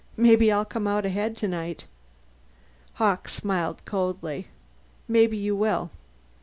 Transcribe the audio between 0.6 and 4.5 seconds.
come out ahead tonight." Hawkes smiled coldly.